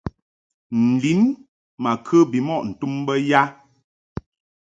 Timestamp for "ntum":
2.69-2.93